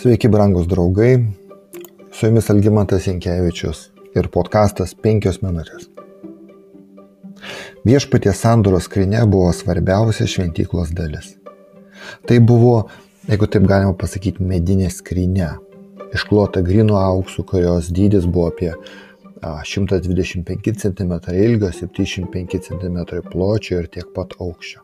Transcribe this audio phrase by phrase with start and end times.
[0.00, 1.26] Sveiki, brangus draugai.
[2.12, 3.82] Su jumis Algymantas Jankievičius
[4.16, 5.90] ir podkastas 5 minutės.
[7.84, 11.34] Viešpaties sandoros skrinė buvo svarbiausia šventyklos dalis.
[12.24, 12.74] Tai buvo,
[13.28, 15.52] jeigu taip galima pasakyti, medinė skrinė,
[16.16, 18.72] išklota grino auksu, kurios dydis buvo apie
[19.44, 24.80] 125 cm ilgio, 75 cm pločio ir tiek pat aukščio.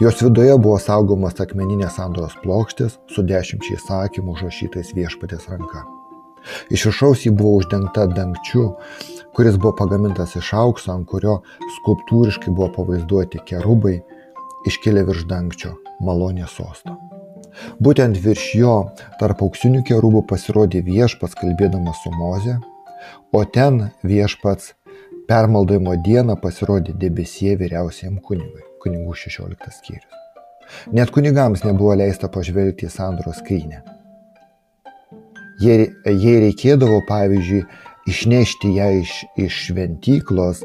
[0.00, 5.84] Jos viduje buvo saugomas akmeninės sandoros plokštės su dešimčiai sakymų užrašytais viešpatės ranka.
[6.70, 8.68] Iš viršaus ji buvo uždengta dangčiu,
[9.36, 11.40] kuris buvo pagamintas iš aukso, ant kurio
[11.78, 13.98] skulptūriškai buvo pavaizduoti kerubai,
[14.70, 16.96] iškilę virš dangčio malonės sosto.
[17.82, 18.74] Būtent virš jo
[19.20, 22.58] tarp auksinių kerubų pasirodė viešpats kalbėdamas su Moze,
[23.34, 24.74] o ten viešpats
[25.28, 30.24] permaldojimo dieną pasirodė debesie vyriausiam kunigui kunigų 16 skyrius.
[30.92, 33.82] Net kunigams nebuvo leista pažvelgti į sandoros skrynę.
[35.58, 37.64] Jei, jei reikėdavo, pavyzdžiui,
[38.08, 40.62] išnešti ją iš, iš šventyklos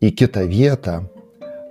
[0.00, 0.96] į kitą vietą,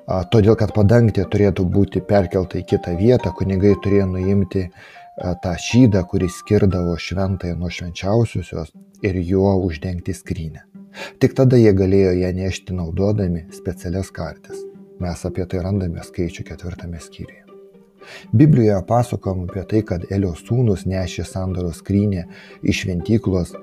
[0.06, 5.56] a, todėl kad padangtė turėtų būti perkelta į kitą vietą, kunigai turėjo nuimti a, tą
[5.68, 10.77] šydą, kuris skirdavo šventąją nuo švenčiausiosios ir juo uždengti skrynę.
[11.22, 14.64] Tik tada jie galėjo ją nešti naudodami specialias kartis.
[15.02, 17.44] Mes apie tai randame skaičių ketvirtame skyriuje.
[18.32, 22.26] Biblijoje pasakom apie tai, kad Elio sūnus nešė sandoros skrynę
[22.64, 23.54] iš šventyklos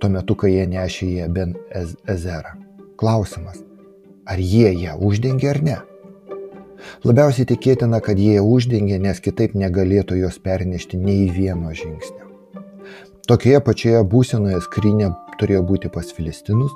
[0.00, 2.56] tuo metu, kai jie nešė ją Ben Ezerą.
[3.00, 3.60] Klausimas,
[4.26, 5.76] ar jie ją uždengė ar ne?
[7.04, 12.26] Labiausiai tikėtina, kad jie uždengė, nes kitaip negalėtų jos pernešti nei vieno žingsnio.
[13.26, 16.72] Tokioje pačioje būsenoje skrinė turėjo būti pas filistinus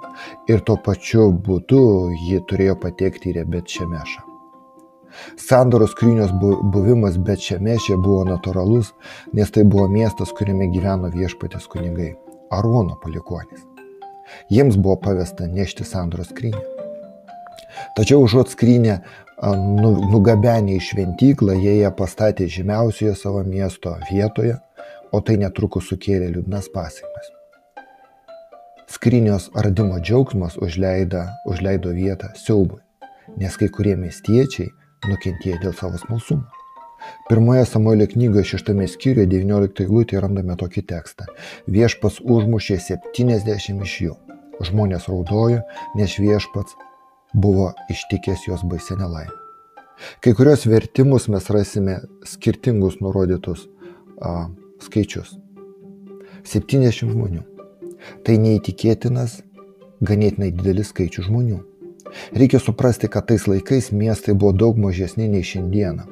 [0.49, 1.85] ir tuo pačiu būdu
[2.29, 4.27] ji turėjo patekti į Bet Šemešą.
[5.37, 6.31] Sandoros skrynios
[6.75, 8.93] buvimas Bet Šemešė buvo natūralus,
[9.33, 12.15] nes tai buvo miestas, kuriame gyveno viešpatės kunigai-
[12.57, 13.67] Arono palikonis.
[14.51, 16.63] Jiems buvo pavesta nešti sandoros skrynę.
[17.97, 19.01] Tačiau užuot skrynę
[19.83, 24.59] nu, nugabenę į šventyklą, jie ją pastatė žymiausioje savo miesto vietoje,
[25.13, 27.40] o tai netrukus sukėlė liūdnas pasiekmes.
[28.91, 32.81] Skrynios radimo džiaugsmas užleido, užleido vietą siaubui,
[33.39, 34.73] nes kai kurie miestiečiai
[35.07, 36.49] nukentėjo dėl savo smalsumo.
[37.29, 41.29] Pirmoje Samuelio knygoje šeštame skyriuje 19 eilutėje randame tokį tekstą.
[41.71, 44.17] Viešpas užmušė 70 iš jų.
[44.69, 45.63] Žmonės raudojo,
[45.97, 46.75] nes viešpats
[47.33, 49.39] buvo ištikęs jos baisę nelaimę.
[50.21, 53.69] Kai kurios vertimus mes rasime skirtingus nurodytus
[54.19, 54.49] a,
[54.83, 55.37] skaičius.
[56.43, 57.45] 70 žmonių.
[58.27, 59.41] Tai neįtikėtinas,
[60.05, 61.61] ganėtinai didelis skaičius žmonių.
[62.35, 66.09] Reikia suprasti, kad tais laikais miestai buvo daug mažesni nei šiandieną.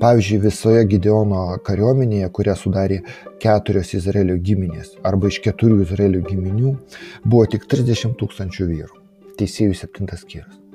[0.00, 3.00] Pavyzdžiui, visoje Gideono kariuomenėje, kurią sudarė
[3.42, 6.76] keturios Izraelio giminės, arba iš keturių Izraelio giminių,
[7.24, 9.02] buvo tik 30 tūkstančių vyrų.
[9.36, 10.65] Teisėjų septintas skyrius.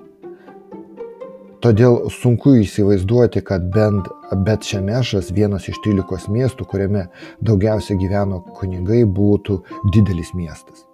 [1.61, 4.07] Todėl sunku įsivaizduoti, kad bent
[4.47, 7.03] Bet Šemešas, vienas iš 13 miestų, kuriame
[7.45, 9.59] daugiausia gyveno kunigai, būtų
[9.94, 10.88] didelis miestas.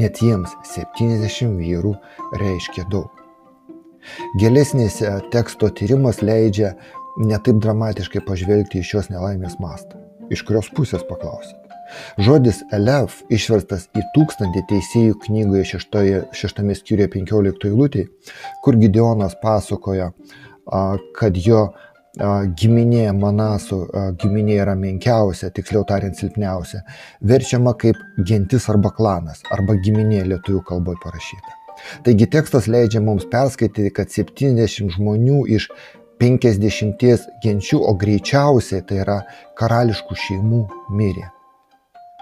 [0.00, 1.92] Net jiems 70 vyrų
[2.40, 3.12] reiškia daug.
[4.40, 5.02] Gėlesnės
[5.34, 6.72] teksto tyrimas leidžia
[7.20, 10.00] netaip dramatiškai pažvelgti į šios nelaimės mastą.
[10.32, 11.57] Iš kurios pusės paklausyti.
[12.20, 18.06] Žodis elef išverstas į tūkstantį teisėjų knygoje šeštoje, šeštame skyriuje 15 eilutė,
[18.64, 20.12] kur Gideonas pasakoja,
[21.18, 21.68] kad jo
[22.58, 23.78] giminė Manasų
[24.18, 26.82] giminė yra menkiausia, tiksliau tariant silpniausia,
[27.22, 31.54] verčiama kaip gentis arba klanas, arba giminė lietuvių kalboje parašyta.
[32.02, 35.68] Taigi tekstas leidžia mums perskaityti, kad 70 žmonių iš
[36.18, 39.20] 50 genčių, o greičiausiai tai yra
[39.60, 41.28] karališkų šeimų mirė.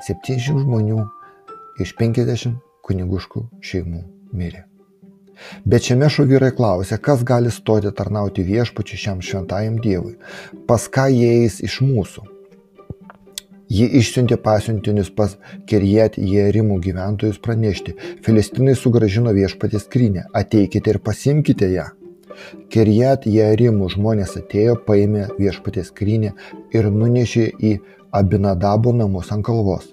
[0.04, 0.98] 70 žmonių
[1.80, 4.02] iš 50 kuniguškų šeimų
[4.36, 4.66] mirė.
[5.64, 10.18] Bet šiame šou vyrai klausė, kas gali stoti tarnauti viešpačiu šiam šventajam Dievui,
[10.68, 12.26] pas ką jie eis iš mūsų.
[13.72, 21.72] Ji išsiuntė pasiuntinius pas Kerjet Jerimų gyventojus pranešti, Filistinai sugražino viešpatės skrynę, ateikite ir pasimkite
[21.72, 21.88] ją.
[22.68, 26.36] Kerjet Jerimų žmonės atėjo, paėmė viešpatės skrynę
[26.76, 27.78] ir nunešė į
[28.16, 29.92] Abinadabo namus ant kalvos.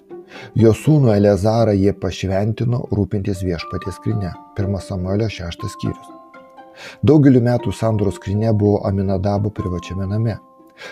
[0.58, 4.32] Jo sūnų Elezarą jie pašventino rūpintis viešpaties skrinė.
[4.58, 6.10] 1 Samuelio 6 skyrius.
[7.06, 10.38] Daugeliu metų sandoros skrinė buvo Aminadabo privačiame name.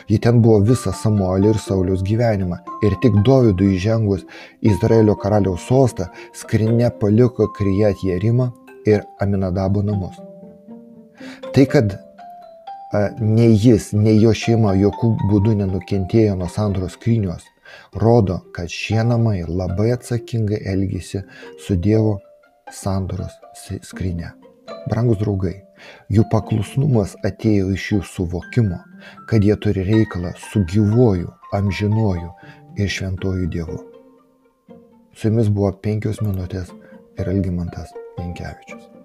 [0.08, 4.23] Ji ten buvo visą Samuelio ir Sauliaus gyvenimą ir tik Dovydui įžengus
[4.73, 6.06] Izraelio karaliaus sostą
[6.38, 8.52] skrinė paliko Krijat Jerimą
[8.87, 10.20] ir Aminadabo namus.
[11.52, 11.96] Tai, kad
[13.20, 17.46] nei jis, nei jo šeima jokių būdų nenukentėjo nuo sandoros skrynios,
[17.96, 21.22] rodo, kad šie namai labai atsakingai elgėsi
[21.66, 22.18] su Dievo
[22.72, 23.38] sandoros
[23.88, 24.34] skryne.
[24.90, 25.54] Brangus draugai,
[26.12, 28.80] jų paklusnumas atėjo iš jų suvokimo,
[29.28, 32.30] kad jie turi reikalą su gyvuoju, amžinuoju
[32.76, 33.78] ir šventuoju Dievu.
[35.12, 36.72] Su jumis buvo penkios minutės
[37.18, 39.01] ir Algymantas Jankievičius.